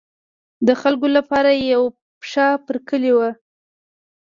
[0.67, 1.89] د خلکو لپاره یې یوه
[2.19, 3.29] پښه پر کلي وه.